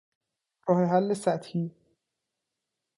راه 0.67 0.83
حل 0.87 1.13
سطحی 1.13 1.71